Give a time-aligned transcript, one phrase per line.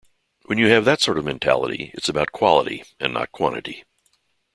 [0.45, 3.83] When you have that sort of mentality, it's about quality and not quantity.